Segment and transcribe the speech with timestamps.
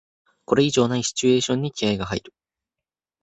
[0.45, 2.33] これ以上ないシチュエーションに気合いが入る